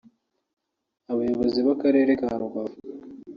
Abayobozi 1.11 1.59
b’Akarere 1.65 2.11
ka 2.19 2.29
Rubavu 2.39 2.79